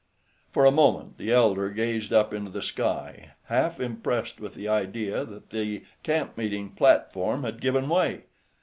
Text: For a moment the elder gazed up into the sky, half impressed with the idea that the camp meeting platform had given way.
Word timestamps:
For 0.49 0.65
a 0.65 0.71
moment 0.71 1.19
the 1.19 1.31
elder 1.31 1.69
gazed 1.69 2.11
up 2.11 2.33
into 2.33 2.49
the 2.49 2.63
sky, 2.63 3.33
half 3.43 3.79
impressed 3.79 4.39
with 4.41 4.55
the 4.55 4.67
idea 4.67 5.23
that 5.23 5.51
the 5.51 5.83
camp 6.01 6.35
meeting 6.39 6.69
platform 6.71 7.43
had 7.43 7.61
given 7.61 7.87
way. 7.87 8.23